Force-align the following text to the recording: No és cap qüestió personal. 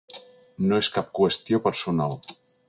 No 0.71 0.79
és 0.83 0.89
cap 0.95 1.11
qüestió 1.19 1.61
personal. 1.69 2.19